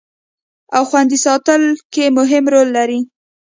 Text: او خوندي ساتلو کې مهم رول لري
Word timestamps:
او 0.75 0.83
خوندي 0.89 1.17
ساتلو 1.25 1.69
کې 1.93 2.05
مهم 2.17 2.43
رول 2.53 2.67
لري 2.77 2.99